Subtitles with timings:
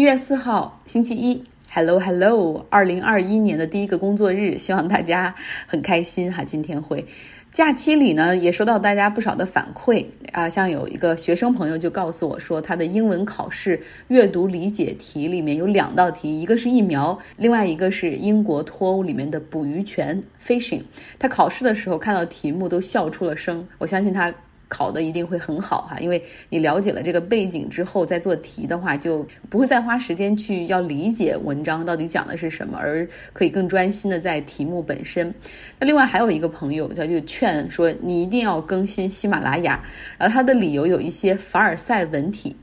[0.00, 5.34] 一月四号，星期一，Hello Hello，二零二一年的第一个工作日，希望大家
[5.66, 6.42] 很开心哈。
[6.42, 7.04] 今天会
[7.52, 10.02] 假期里呢，也收到大家不少的反馈
[10.32, 13.78] 啊，像有一个学生朋友就告诉我说，他的英文考试
[14.08, 20.80] 阅读理解题里面有两道题，一个是疫苗，另外一个是英国脱欧里面的捕鱼权 fishing。
[21.18, 24.32] 他考试的时候看到题目都笑出了声，我相信他。
[24.70, 35.34] 考的一定会很好哈，因为你了解了这个背景之后，再做题的话，就不会再花时间去要理解文章到底讲的是什么，而可以更专心的在题目本身。
[35.78, 39.82] 那另外还有一个朋友，他就劝说你一定要更新喜马拉雅，
[40.16, 42.54] 然后他的理由有一些凡尔赛文体，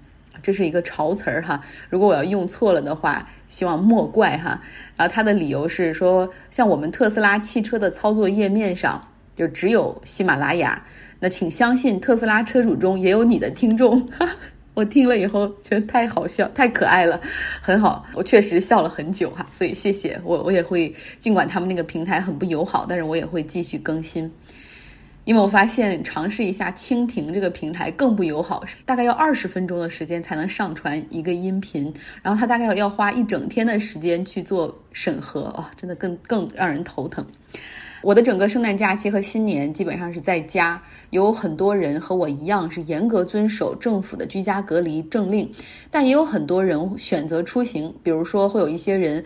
[0.42, 4.62] 这是一个潮词儿哈，如果我要用错了的话，希望莫怪哈。
[4.96, 10.82] 然后他的理由是说，像我们特斯拉汽车的操作页面上就只有喜马拉雅。
[11.20, 14.08] 那请相信，特斯拉车主中也有你的听众。
[14.74, 17.20] 我听了以后觉得太好笑，太可爱了，
[17.60, 18.06] 很好。
[18.14, 24.32] 我确实笑了很久哈，所以谢谢我，我也会尽管他们那个平台很不友好，但是我也会继续更新。
[25.26, 37.26] 因为我发现尝试一下蜻蜓这个平台更不友好，大概要二十分钟的时间才能上传一个音频，然后它大概要花一整天的时间去做审核啊，真的更更让人头疼。
[38.02, 45.50] 我的整个圣诞假期和新年基本上是在家，有很多人和我一样是严格遵守政府的居家隔离政令，
[45.90, 49.24] 但也有很多人选择出行，比如说会有一些人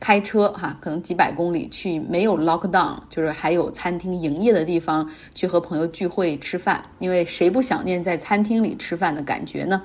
[0.00, 9.82] 开车哈，可能几百公里去没有 lockdown，就是还有餐厅营业的地方去和朋友聚会吃饭，因为谁不想念在餐厅里吃饭的感觉呢？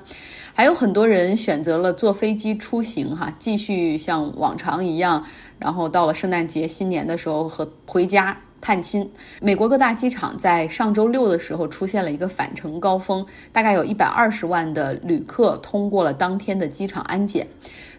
[0.52, 5.24] 还有很多人选择了坐飞机出行哈，继续像往常一样。
[5.60, 9.08] 然后到了圣诞节、新年的时候和回家探亲，
[9.40, 17.46] 美国各大机场在上周六的时候出现了一个返程高峰，大概有一百二十万的旅客通过了当天的机场安检。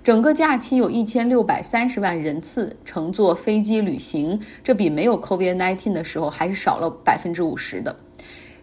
[0.04, 7.96] 整个假期有一千六百三十万人次乘坐飞机旅行，这比没有 COVID-19 的时候还是少了百分之五十的。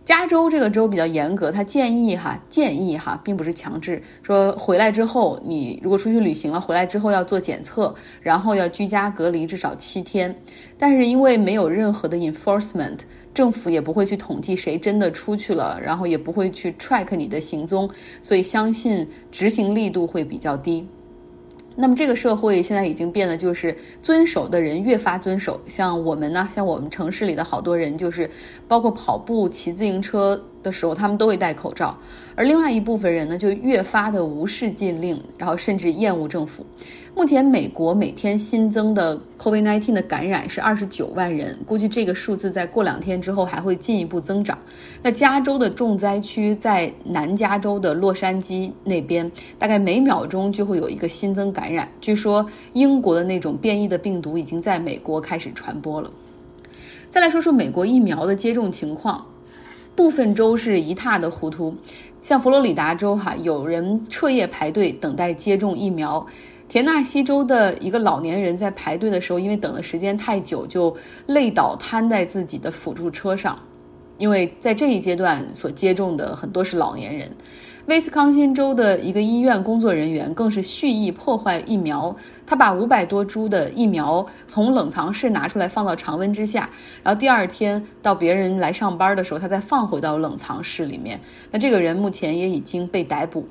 [0.09, 10.35] 加州这个州比较严格，他建议哈，建议哈，并不是强制说回来之后，你如果出去旅行了，回来之后要做检测，然后要居家隔离至少七天。
[10.79, 13.01] 但是因为没有任何的 enforcement，
[13.35, 17.87] 政府也不会去统计谁真的出去了，然后也不会去 track 你的行踪，
[18.23, 20.89] 所以相信执行力度会比较低。
[21.81, 28.29] 那么这个社会现在已经变得就是遵守的人越发遵守，像我们呢，像我们城市里的好多人，就是
[28.67, 30.45] 包括跑步、骑自行车。
[30.69, 31.97] 的时候，他们都会戴口罩，
[32.35, 36.65] 而另外一部分人呢，就越发的无视禁令，然后甚至厌恶政府。
[37.15, 44.57] 目前，美国每天新增的 COVID-19 的感染是二十九万人，估计这个数字在过两天之后还会进一步增长。
[45.03, 51.89] 那加州的重灾区在南加州的洛杉矶那边，大概每秒钟就会有一个新增感染。
[52.01, 56.09] 据说，英国的那种变异的病毒已经在美国开始传播了。
[57.11, 59.27] 再来说说美国疫苗的接种情况。
[59.99, 61.75] 部分州是一塌的糊涂，
[62.23, 66.25] 像佛罗里达州哈，有人彻夜排队等待接种疫苗。
[66.69, 73.59] 田纳西州的一个老年人在排队的时候，因为等的时间太久，就累倒瘫在自己的辅助车上。
[74.19, 77.29] 因为在这一阶段所接种的很多是老年人。
[77.87, 82.15] 威斯康星州的一个医院工作人员更是蓄意破坏疫苗，
[82.49, 86.71] 他把五百多株的疫苗从冷藏室拿出来放到常温之下，
[87.03, 91.21] 然后第二天到别人来上班的时候，他再放回到冷藏室里面。
[91.51, 93.47] 那这个人目前也已经被逮捕。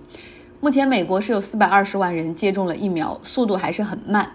[0.60, 4.28] 目前美国是有四百二十万人接种了疫苗，速度还是很慢。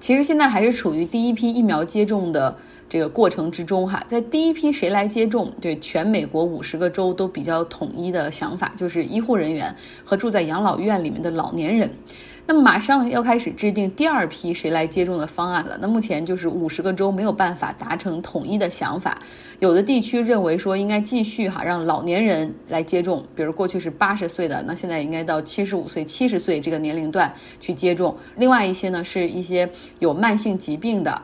[0.00, 2.56] 其实现在还是处于第一批疫苗接种的。
[2.90, 5.52] 这个过程之中，哈，在第一批谁来接种？
[5.60, 11.90] 对全美国五十个州都比较统一的想法，就是医护人员和住在养老院里面的老年人。
[12.50, 15.76] 那么马上要开始制定第二批谁来接种的方案了。
[15.78, 19.18] 那目前就是五十个州没有办法达成统一的想法，
[19.58, 28.16] 有的地区认为说应该继续哈让老年人来接种，比如过去是八十岁的，那现在应该到七十五岁、七十岁这个年龄段去接种。
[28.36, 29.68] 另外一些呢是一些
[29.98, 31.20] 有慢性疾病的。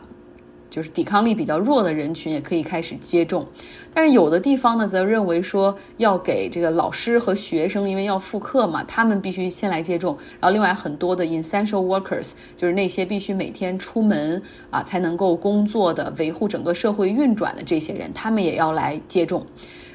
[0.74, 3.46] 就是抵抗力比较弱的人群也可以开始接种，
[3.94, 10.18] 但是有的地方呢，则认为说要给这个老师和学生，因为要复课嘛，他们必须先来接种。
[10.40, 19.46] 然后另外很多的 essential workers，就是那些必须每天出门啊才能够工作的、维护整个社会运转的这些人，他们也要来接种。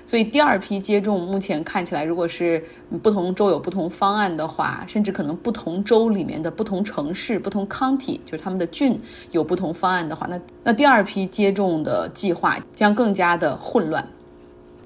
[0.10, 2.66] 所以第二批接种目前看起来，如果是
[3.04, 14.04] 不同州有不同方案的话，甚至可能不同州里面的不同城市、不同 county，就是他们的郡有不同方案的话，那那第二批接种的计划将更加的混乱。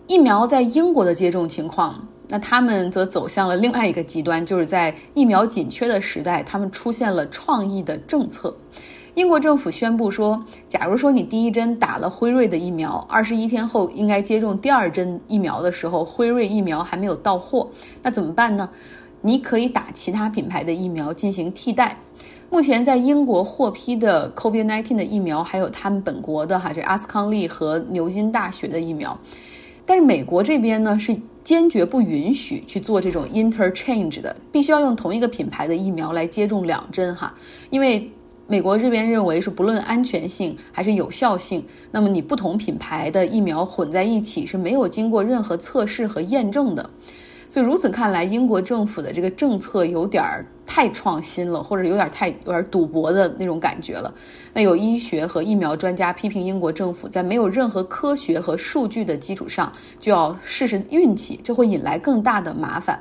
[0.07, 2.05] 疫苗在英国的接种情况。
[2.29, 8.55] 那他们则走向了另外一个极端，就是在疫苗紧缺的时代，他们出现了创意的政策。
[9.15, 17.69] 英国政府宣布说，假如说你第一针打了辉瑞的疫苗，二十一天后应该接种第二针疫苗的时候，辉瑞疫苗还没有到货，
[18.01, 18.67] 那怎么办呢？
[19.21, 21.95] 你可以打其他品牌的疫苗进行替代。
[22.49, 29.15] 目前在英国获批的 COVID-19 的疫苗，还有他们本国的哈，这阿斯康利和牛津大学的疫苗。
[29.85, 37.31] 但是美国这边呢，是坚决不允许去做这种 interchange 的，必须要用同一个品牌的疫苗来接种两针哈，
[37.69, 38.11] 因为。
[38.45, 46.87] 美国这边认为是不论安全性还是有效性，那么你不同品牌的疫苗混在一起是没有经过任何测试和验证的，
[47.49, 50.45] 所以如此看来，英国政府的这个政策有点儿。
[50.65, 54.13] 太创新了，或者有点太有点赌博的那种感觉了。
[54.53, 62.99] 那有医学和疫苗专家批评英国政府在没有任何科学和数据的基础上就要试试运气，这会引来更大的麻烦。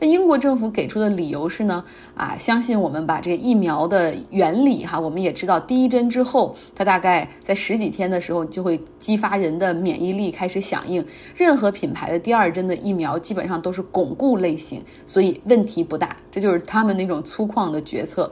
[0.00, 1.84] 那英国政府给出的理由是呢，
[2.16, 11.04] 啊，相信我们把这个疫苗的原理哈，我们也知道第一针之后，它大概在十几天的时候就会激发人的免疫力开始响应。
[11.36, 16.16] 任何品牌的第二针的疫苗基本上都是巩固类型，所以问题不大。
[16.32, 18.30] 这就是他们那那种粗犷的决策。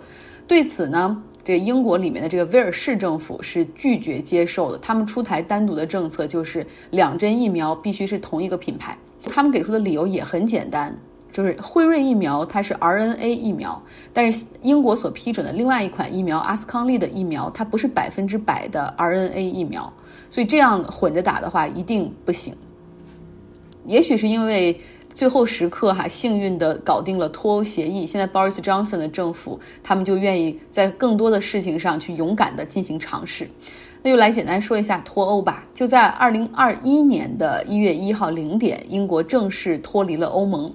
[0.49, 4.79] 对此呢，这英国里面的这个威尔士政府是拒绝接受的。
[4.79, 8.97] 他们出台单独的政策，就是两针疫苗必须是同一个品牌。
[9.25, 10.95] 他们给出的理由也很简单，
[11.33, 13.81] 就是辉瑞疫苗它是 RNA 疫苗，
[14.13, 19.91] 但是英国所批准的另外一款疫苗阿斯康利的疫苗，它不是百分之百的 RNA 疫苗，
[20.29, 22.53] 所以这样混着打的话一定不行。
[23.85, 24.79] 也许是因为。
[25.15, 28.07] 最后时刻哈，幸运的搞定了脱欧协议。
[28.07, 33.49] 现在 Boris Johnson 的政府，他们就愿意在更多的事情上去勇敢的进行尝试。
[34.03, 35.65] 那就来简单说一下脱欧吧。
[35.73, 40.73] 就在二零二一年的一月一号零点，英国正式脱离了欧盟。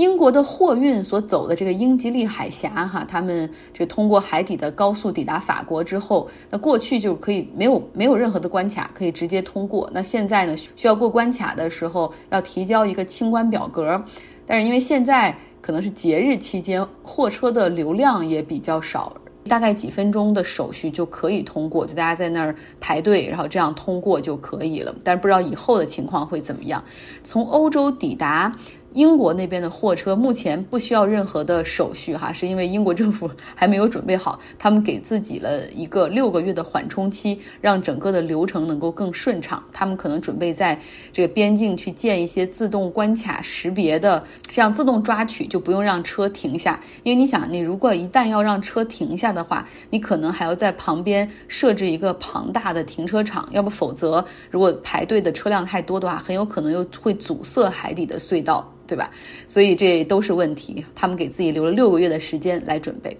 [0.00, 9.90] 英国的货运所走的这个英吉利海峡，哈，他们这通过海底的高速抵达法国之后，那过去就可以没有没有任何的关卡，可以直接通过。
[9.92, 14.02] 那现在呢，需要过关卡的时候要提交一个清关表格，
[14.46, 19.12] 但是因为现在可能是节日期间，货车的流量也比较少，
[19.50, 24.94] 大概几分钟的手续就可以通过，就大家在那儿排队，然后这样通过就可以了。
[25.04, 26.82] 但是不知道以后的情况会怎么样。
[27.22, 28.56] 从欧洲抵达。
[28.92, 39.62] 英国那边的货车目前不需要任何的手续，哈，是因为英国政府还没有准备好， 他们给自己了一个六个月的缓冲期，让整个的流程能够更顺畅。
[39.72, 40.76] 他们可能准备在
[41.12, 46.80] 这个边境去建一些自动关卡识别的，这样自动抓取就不用让车停下。
[47.04, 58.68] 因为你想，你如果一旦要让车停下的话，你可能还要在旁边设置一个庞大的停车场，要不否则如果排队的车辆太多的话，很有可能又会阻塞海底的隧道。
[58.90, 59.08] 对吧？
[59.46, 60.84] 所以这都是问题。
[60.96, 63.16] 他们给自己留了六个月的时间来准备。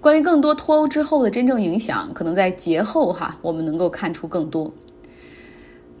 [0.00, 4.72] 关于更多脱欧之后的真正影响，可能在节后哈，我们能够看出更多。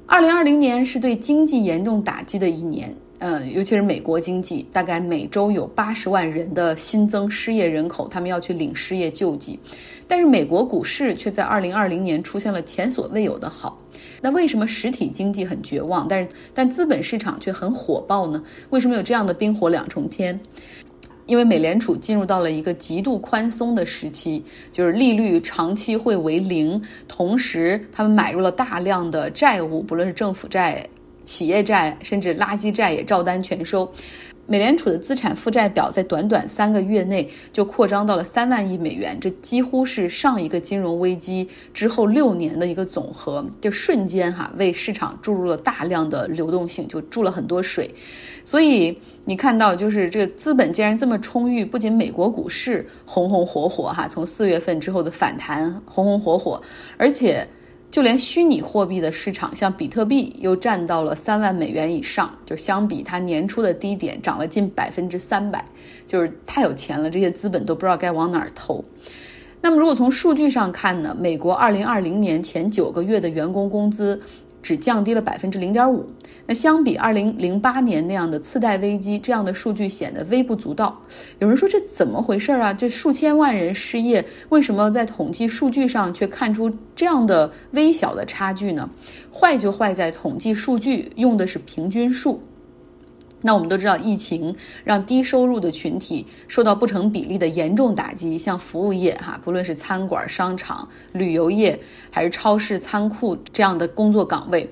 [0.06, 9.58] 二零二零年是对经济严重打击的一年，嗯，尤其是美国经济，大概每周有八十万人的新增失业人口，他们要去领失业救济。
[10.06, 13.78] 但是美国股市却在二零二零年出现了前所未有的好。
[14.20, 18.42] 那为什么实体经济很绝望，但是但资本市场却很火爆呢？
[18.70, 20.38] 为什么有这样的冰火两重天？
[21.26, 24.42] 因为美联储进入到了一个极度宽松的时期，
[24.72, 30.88] 就是利率长期会为零，同时他们买入了大量的债务，不论是政府债、
[31.28, 33.86] 企业债，甚至垃圾债也照单全收。
[34.50, 47.94] 美联储的资产负债表在短短三个月内就扩张到了三万亿美元，这几乎是上一个金融危机之后六年的一个总和，就瞬间哈为市场注入了大量的流动性，就注了很多水。
[48.42, 56.62] 所以你看到，就是这个资本既然这么充裕，不仅美国股市红红火火哈，从四月份之后的反弹红红火火，
[56.96, 57.46] 而且。
[57.90, 65.64] 就连虚拟货币的市场，像比特币又占到了三万美元以上，就相比它年初的低点涨了近百分之三百，
[66.06, 68.84] 就是太有钱了，这些资本都不知道该往哪儿投。
[69.60, 74.20] 那么如果从数据上看呢，美国二零二零年前九个月的员工工资。
[74.62, 76.04] 只降低了百分之零点五，
[76.46, 81.00] 那相比二零零八年那样的次贷危机，这样的数据显得微不足道。
[81.38, 82.72] 有人说这怎么回事啊？
[82.72, 88.88] 这数千万人失业，为什么在统计数据上却看出这样的微小的差距呢？
[89.32, 92.42] 坏就坏在统计数据用的是平均数。
[93.40, 101.78] 那我们都知道，疫情让低收入的群体受到不成比例的严重打击，像服务业哈，不论是餐馆、商场、旅游业，
[102.10, 104.68] 还是超市、仓库这样的工作岗位，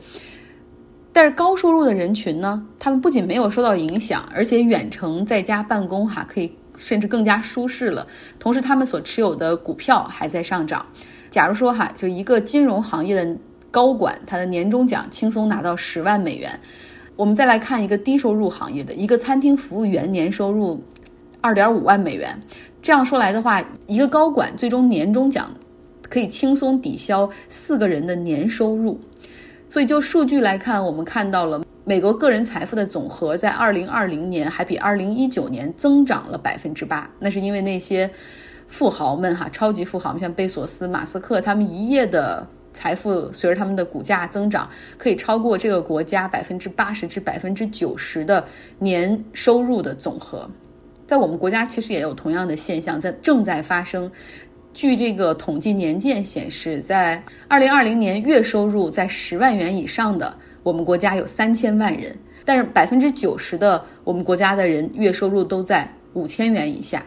[1.12, 8.04] 但是高收入的人群呢，他们不仅没有受到影响，而且远程在家办公哈，可以甚至更加舒适了。
[8.40, 10.84] 同时，他们所持有的股票还在上涨。
[11.30, 13.36] 假如说哈，就一个金融行业的
[13.70, 16.58] 高管，他的年终奖轻松拿到十万美元。
[17.16, 20.78] 我们再来看一个低收入行业的一个餐厅服务员，年收入
[21.40, 22.38] 二点五万美元。
[22.82, 25.50] 这样说来的话，一个高管最终年终奖
[26.10, 29.00] 可以轻松抵消四个人的年收入。
[29.66, 37.10] 所以就数据来看，我们看到了美国个人财富的总和在二零二零年还比二零一九年增长了百分之八。
[37.18, 38.08] 那是因为那些
[38.68, 42.46] 富豪们哈，超级富豪们，像贝索斯、马斯克，他们一夜的
[42.76, 44.68] 财富随着他们的股价增长，
[44.98, 48.44] 可以超过这个国家百分之八十至百分之九十的
[48.78, 50.46] 年收入的总和。
[51.06, 54.10] 在我们国家，其实也有同样的现象在正在发生。
[54.74, 62.14] 据这个统计年鉴显示，在二零二零年，月收入在十万元以上的我们国家有三千万人，
[62.44, 67.02] 但是百分之九十的我们国家的人月收入都在五千元以下。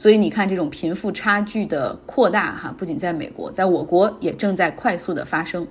[0.00, 5.68] 所以你看，这种贫富差距的扩大，哈，不仅在美国，在我国也正在快速的发生。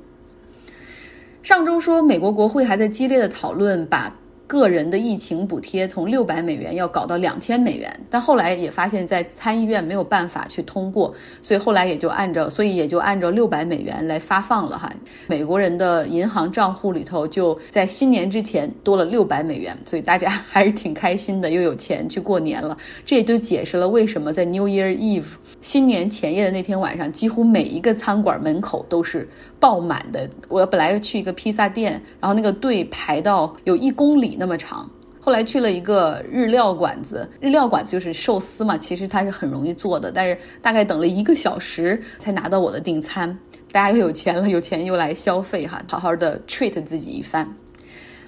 [1.42, 4.19] 上周说，美国国会还在激烈的讨论把。
[4.50, 14.92] 个人的疫情补贴从六百美元要搞到两千美元，但后来也发现，在参议院没有办法去通过，所以后来也就按照，所以也就按照六百美元来发放了哈。
[15.28, 22.76] 美国人的银行账户里头就在新年之前多了六百美元，所以大家 还是挺开心的，又有钱去过年了。
[23.06, 30.30] 这也就解释了为什么在 New Year Eve 新年前夜的那天晚上，几乎每一个餐馆门口都是爆满的。
[30.48, 34.36] 我本来要去一个披萨店，然后那个队排到有一公里。
[34.40, 34.90] 那么长，
[35.20, 43.38] 后来去了一个日料馆子，日料馆子就是寿司嘛，其实它是很容易做的，但是大概等了一个小时才拿到我的订餐。
[43.72, 47.48] 大家又有钱了，有钱又来消费哈，好好的 treat 自己一番。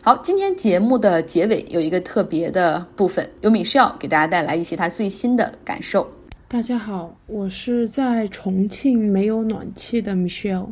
[0.04, 6.08] 好，今天节目的结尾有一个特别的部分，由米少给大家带来一些他最新的感受。
[6.48, 10.68] 大家好，我是在重庆没有暖气的 Michelle。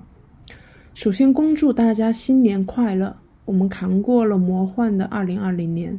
[1.01, 3.15] 首先恭祝大家新年快乐。
[3.46, 5.98] 我们扛过了魔幻的二零二零年，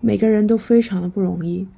[0.00, 1.68] 每个人都非常的不容易。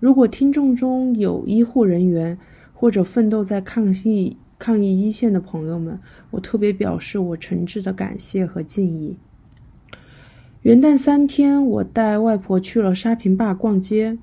[0.00, 2.36] 如果听众中有医护人员
[2.74, 5.96] 或者奋斗在抗疫抗疫一线的朋友们，
[6.32, 9.16] 我特别表示我诚挚的感谢和敬意。
[10.62, 14.18] 元旦三天，我带外婆去了沙坪坝逛街，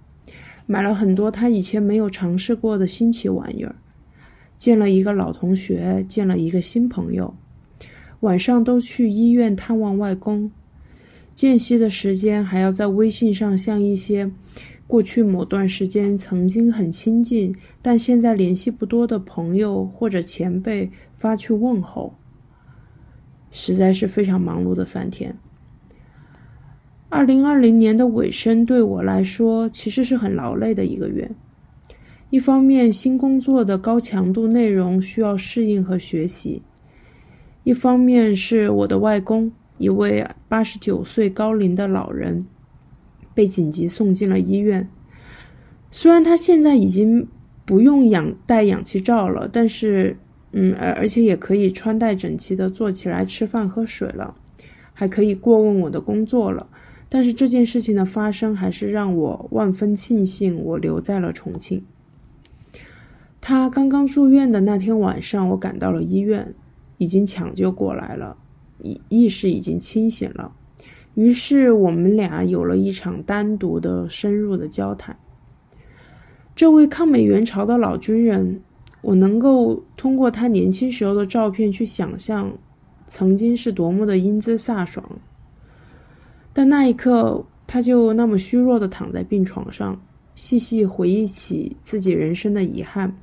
[0.65, 3.73] 买了很多她以前没有尝试过的新奇玩意儿，
[4.57, 7.33] 见了一个老同学，见了一个新朋友。
[8.25, 10.49] 晚上都去医院探望外公，
[11.35, 14.31] 间隙的时间还要在微信上向一些
[14.87, 22.15] 过去某段时间曾经很亲近，但现在联系不多的朋友或者前辈发去问候，
[23.51, 25.37] 实在是非常忙碌的三天。
[27.09, 31.29] 二零二零年的尾声对我来说其实是很劳累的一个月，
[32.31, 36.63] 一方面新工作的高强度内容需要适应和学习。
[37.65, 42.45] 一方面是我的外公，一位八十九岁高龄的老人，
[43.33, 44.87] 被紧急送进了医院。
[45.89, 47.27] 虽然他现在已经
[47.65, 50.15] 不用氧戴氧气罩了，但是，
[50.51, 54.35] 嗯，而而且也可以穿戴整齐的坐起来吃饭喝水了，
[54.93, 56.67] 还可以过问我的工作了。
[57.09, 61.83] 但是这件事情的发生，还是让我万分庆幸我留在了重庆。
[63.41, 66.53] 他刚刚住院的那天晚上，我赶到了医院。
[66.97, 68.37] 已经抢救过来了，
[68.81, 70.53] 意意识已经清醒了。
[71.13, 75.17] 于是我们俩有了一场单独的、深入的交谈。
[76.55, 78.61] 这位抗美援朝的老军人，
[79.01, 82.57] 我能够通过他年轻时候的照片去想象，
[83.05, 85.19] 曾经是多么的英姿飒爽。
[86.53, 90.01] 但那一刻，他就那么虚弱的躺在病床上，
[90.33, 93.17] 细细回忆起自己人生的遗憾。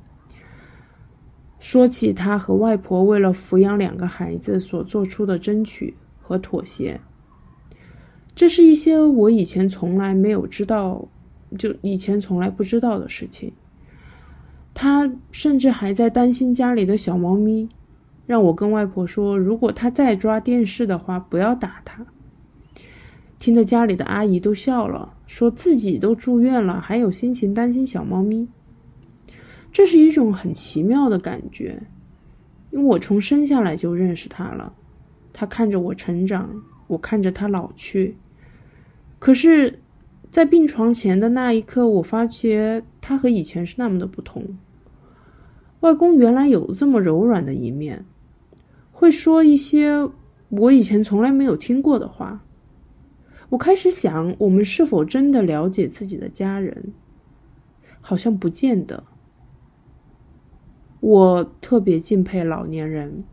[1.63, 6.99] 说起他和外婆为了抚养两个孩子所做出的争取和妥协，
[8.35, 11.07] 这是一些我以前从来没有知道，
[11.57, 13.53] 就以前从来不知道的事情。
[14.73, 17.69] 他甚至还在担心家里的小猫咪，
[18.25, 22.05] 让我跟外婆说，如果他再抓电视的话，不要打他。
[23.39, 28.49] 听得家里的阿姨都笑了，说自己都住院了，还有心情担心小猫咪。
[29.73, 31.81] 这是一种很奇妙的感觉，
[32.69, 34.71] 因为我从生下来就认识他了，
[35.33, 36.47] 他看着我成长，
[36.85, 38.15] 我看着他老去。
[39.17, 39.79] 可是，
[40.29, 44.57] 在病床前的那一刻，我发觉他和以前是那么的不同。
[45.79, 48.05] 外公原来有这么柔软的一面，
[48.91, 50.07] 会说一些
[50.49, 52.43] 我以前从来没有听过的话。
[53.49, 56.93] 我开始想，我们是否真的了解自己的家人？
[58.01, 59.03] 好像不见得。
[61.03, 63.25] 我特别敬佩老年人，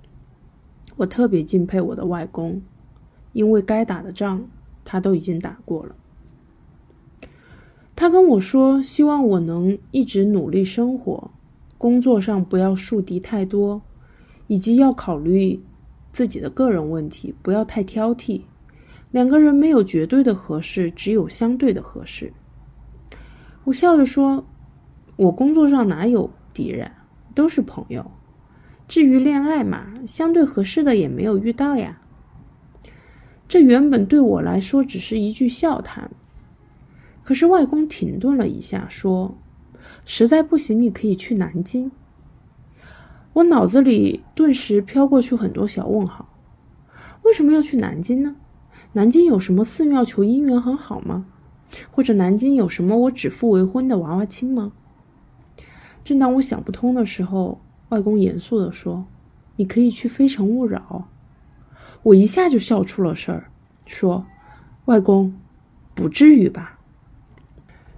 [0.97, 2.61] 我特别敬佩我的外公，
[3.33, 4.45] 因为该打的仗
[4.85, 5.95] 他都已经打过了。
[7.95, 11.31] 他跟我说，希望我能一直努力生活，
[11.79, 13.81] 工作上不要树敌太多，
[14.49, 15.62] 以及要考虑
[16.12, 18.41] 自己的个人问题，不要太挑剔。
[19.12, 22.33] 两个人没有绝对的合适，只有相对的合适。
[23.62, 24.45] 我笑着说
[25.15, 26.91] ：“我工作上哪有敌人，
[27.35, 28.11] 都是朋友。
[28.89, 32.01] 至于恋爱嘛，相对合适的也没有遇到呀。”
[33.49, 36.11] 这原本对我来说只是一句笑谈。
[37.23, 39.37] 可是外公停顿了一下，说
[40.05, 41.91] ：“实在不行，你可以去南京。”
[43.35, 46.29] 我脑子里顿时飘过去很多小问号：
[47.23, 48.35] 为什么要去南京呢？
[48.93, 51.27] 南京有什么寺庙求姻缘很好吗？
[51.93, 54.73] 或者南京有什么我指腹为婚的娃娃亲吗？
[56.11, 59.07] 正当我想不通的时候，外公严肃地说
[59.55, 61.09] ：“你可以去非诚勿扰。”
[62.02, 63.45] 我一下就笑出了声儿，
[63.87, 64.26] 说
[64.87, 65.33] ：“外公，
[65.95, 66.81] 不至于吧？”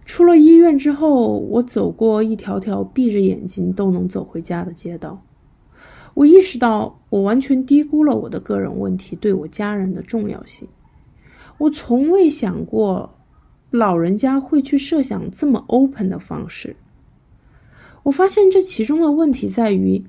[0.04, 5.18] 出了医院之后，我走过一条条闭着眼睛都能走回家的街道，
[6.12, 10.68] 我意识到我完全低估了我的个人问题对我家人的重要性。
[11.56, 13.08] 我从未想过，
[13.70, 16.76] 老人家会去设想这么 open 的方式。
[18.02, 20.04] 我发现这其中的问题在于，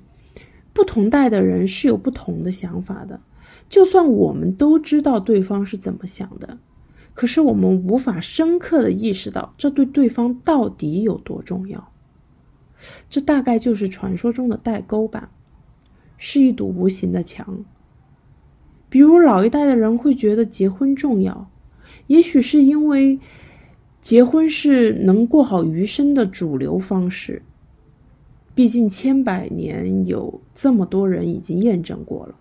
[0.74, 3.20] 不同代的人是有不同的想法的。
[3.70, 6.58] 就算我们都知道对方是怎么想的。
[7.14, 11.92] 可是我们无法深刻的意识到这对对方到底有多重要。
[13.08, 15.30] 这大概就是传说中的代沟吧，
[16.18, 17.64] 是一堵无形的墙。
[18.90, 21.50] 比如老一代的人会觉得结婚重要，
[22.08, 23.20] 也许是因为
[24.02, 27.44] 结婚是能过好余生的主流方式。
[28.56, 32.36] 毕竟千百年有这么多人已经验证过了，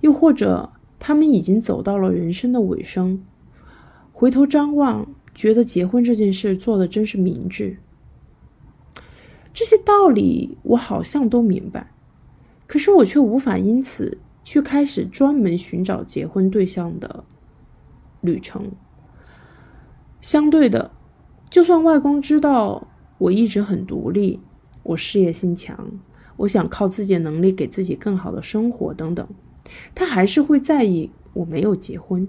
[0.00, 3.22] 又或者他们已经走到了人生的尾声。
[4.12, 7.78] 回头张望，觉得结婚这件事做的真是明智。
[9.52, 11.92] 这些道理我好像都明白，
[12.66, 17.24] 可是我却无法因此去开始专门寻找结婚对象的
[18.20, 18.70] 旅程。
[20.20, 20.90] 相对的，
[21.48, 24.38] 就算外公知道我一直很独立，
[24.82, 25.90] 我事业心强，
[26.36, 29.26] 我想靠自己的能力给自己更好的生活等等，
[29.94, 32.26] 他还是会在意我没有结婚。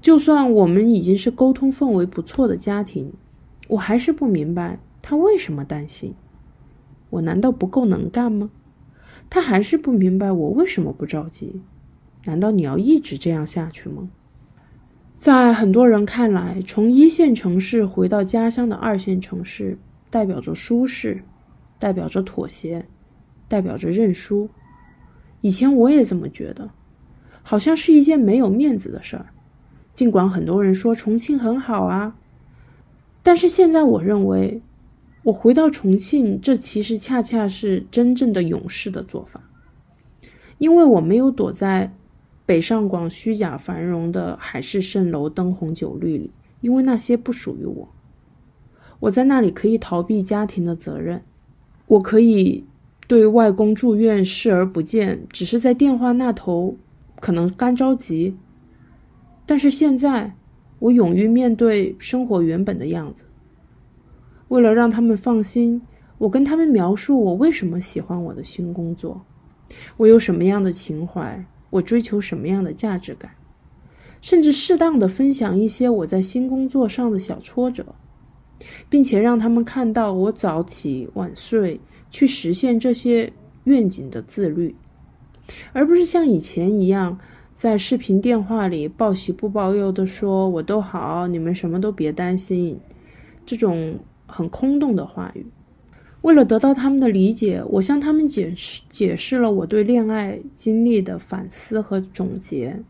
[0.00, 3.12] 就算我们已经是沟通氛围不错的家庭，
[3.68, 6.14] 我还是不明白他为什么担心。
[7.10, 8.50] 我难道不够能干吗？
[9.30, 11.62] 他还是不明白我为什么不着急。
[12.24, 14.08] 难道你要一直这样下去吗？
[15.14, 19.76] 在很多人看来，从一线城市回到家乡的二线城市，
[20.10, 21.22] 代表着舒适，
[21.78, 22.86] 代表着妥协，
[23.46, 24.48] 代表着认输。
[25.40, 26.70] 以前我也这么觉得，
[27.42, 29.26] 好像是一件没有面子的事儿。
[29.94, 32.16] 尽管很多人说重庆很好啊，
[33.22, 34.62] 但是现在我认为，
[35.24, 39.42] 我回到重庆，这其实恰恰是真正的勇士的做法，
[40.58, 41.92] 因为我没有躲在
[42.46, 47.88] 北上广虚假繁荣的海市蜃楼、灯红酒绿里，因为那些不属于我。
[49.00, 51.22] 我在那里可以逃避家庭的责任，
[51.86, 52.64] 我可以
[53.06, 56.76] 对外公住院视而不见，只是在电话那头
[57.20, 58.36] 可能干着急。
[59.46, 60.34] 但是现在，
[60.78, 63.24] 我勇于面对生活原本的样子。
[64.48, 65.80] 为了让他们放心，
[66.18, 69.22] 我跟他们描述我为什么喜欢我的新工作，
[69.96, 73.30] 我有什么样的情怀，我追求什么样的价值感，
[74.20, 77.94] 甚至适当的分享一些我在新工作上的小挫折，
[78.88, 83.32] 并且让他们看到我早起晚睡去实现这些
[83.64, 84.74] 愿景的自律，
[85.72, 87.18] 而不是像以前一样。
[87.54, 92.78] 在视频电话里报喜不报忧的说：“我都好，你们什么都别担心。”
[93.44, 95.44] 这种很空洞的话语。
[96.22, 102.80] 为了得到他们的理解，我向他们解释解释了我对恋爱经历的反思和总结，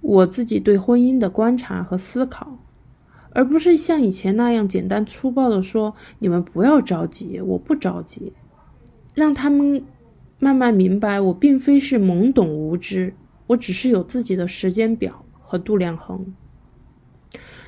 [0.00, 2.56] 我自己对婚姻的观察和思考，
[3.32, 8.32] 而不是像以前那样简单粗暴的说：“你们不要着急，我不着急。”
[9.14, 9.82] 让他们
[10.38, 13.12] 慢慢明白，我并非是懵懂无知。
[13.46, 16.24] 我只是有自己的时间表和度量衡。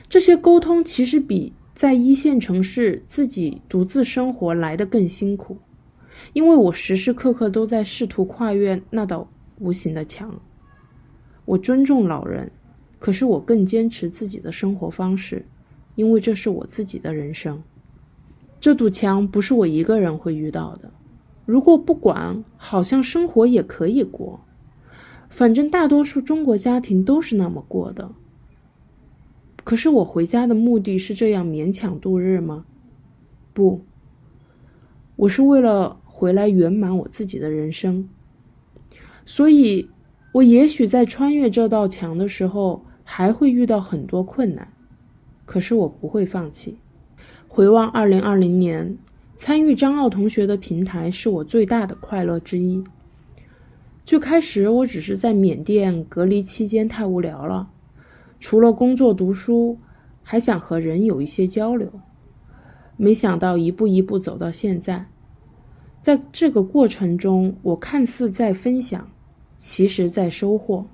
[0.09, 5.59] 这些沟通其实比在一线城市自己独自生活来的更辛苦，
[6.33, 10.33] 因为我时时刻刻都在试图跨越那道无形的墙。
[11.45, 12.51] 我尊重老人，
[13.03, 15.45] 可是我更坚持自己的生活方式，
[15.97, 17.61] 因为这是我自己的人生。
[18.61, 20.89] 这堵墙不是我一个人会遇到的。
[21.45, 24.39] 如果不管，好像生活也可以过。
[25.29, 28.13] 反正大多数中国家庭都是那么过的。
[29.65, 32.65] 可是我回家的目的是这样勉强度日吗？
[33.53, 33.85] 不，
[35.17, 38.09] 我是为了回来圆满我自己的人生。
[39.27, 39.91] 所以，
[40.35, 44.67] 我也许在穿越这道墙的时候还会遇到很多困难，
[45.45, 46.77] 可是我不会放弃。
[47.49, 48.97] 回望二零二零年，
[49.37, 52.83] 参与张奥同学的平台是我最大的快乐之一。
[54.05, 57.69] 最开始我只是在缅甸隔离期间太无聊了，
[58.41, 59.79] 除了工作读书，
[60.23, 61.89] 还想和人有一些交流。
[62.97, 65.07] 没想到一步一步走到现在，
[66.01, 69.09] 在这个过程中，我看似在分享，
[69.59, 70.87] 其实在收获。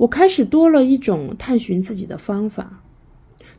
[0.00, 2.82] 我开始多了一种探寻自己的方法，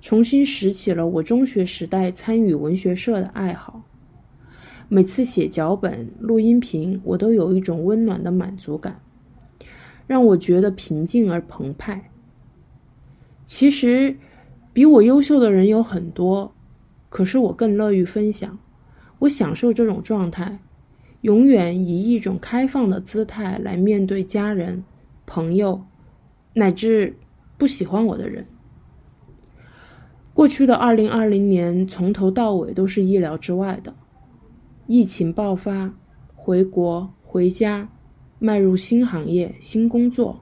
[0.02, 3.84] 重新拾起了我中学时代参与文学社的爱好。
[4.90, 9.00] 每次写脚本、录音频，我都有一种温暖的满足感，
[10.08, 12.10] 让我觉得平静而澎湃。
[13.46, 14.18] 其实，
[14.74, 16.56] 比我优秀的人有很多，
[17.10, 18.58] 可是我更乐于分享。
[19.20, 20.58] 我享受这种状态，
[21.22, 24.84] 永远以一种开放的姿态来面对家人、
[25.28, 25.86] 朋友，
[26.54, 27.16] 乃至
[27.58, 28.46] 不喜欢我的人。
[30.34, 33.94] 过去的二零二零年，从头到尾都是意料之外的。
[34.88, 35.94] 疫情爆发，
[36.36, 37.90] 回国回家，
[38.40, 40.42] 迈入新行业、新工作，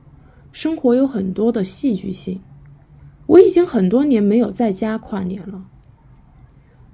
[0.51, 2.41] 生活有很多的戏剧性。
[3.25, 5.65] 我已经很多年没有在家跨年了。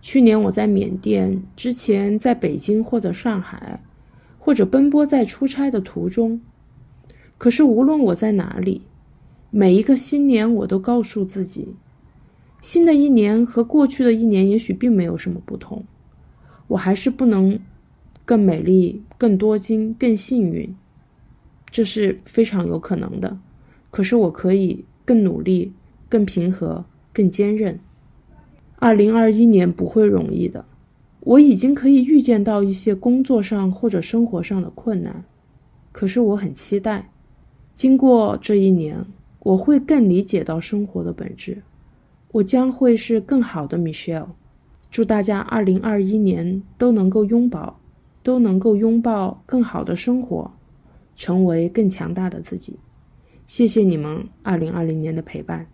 [0.02, 3.82] 去年我在缅甸，之前在北京或者上海，
[4.38, 6.42] 或者奔波在出差的途中。
[7.38, 8.82] 可是无论我在哪里，
[9.58, 11.66] 每一个新年我都告诉自己，
[12.62, 15.82] 新的一年和过去的一年也许并没有什么不同。
[16.68, 17.58] 我还是不能
[18.26, 20.76] 更美丽、更多金、更幸运，
[21.70, 23.40] 这是非常有可能的。
[23.92, 25.72] 可是我可以更努力、
[26.10, 27.80] 更平和、更坚韧。
[28.76, 30.66] 二零二一年不会容易的，
[31.22, 35.24] 我已经可以预见到一些工作上或者生活上的困难。
[35.94, 37.10] 可是我很期待，
[37.74, 39.06] 经过这一年，
[39.46, 41.62] 我会更理解到生活的本质，
[42.32, 44.30] 我将会是更好的 Michelle。
[44.90, 47.80] 祝大家二零二一年都能够拥抱，
[48.24, 50.52] 都能够拥抱更好的生活，
[51.16, 52.80] 成为更强大的自己。
[53.46, 55.68] 谢谢你们二零二零年的陪伴，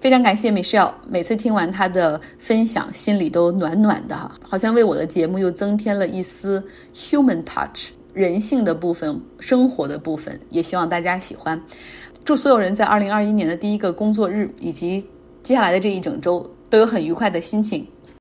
[0.00, 11.62] 非常感谢 Michelle，每次听完她的分享，心里都暖暖的哈，好像为我的节目又增添了一丝 human touch，人性的部分，生活的部分，也希望大家喜欢。
[12.26, 15.06] 祝所有人在二零二一年的第一个工作日以及
[15.44, 17.86] 接下来的这一整周都有很愉快的心情。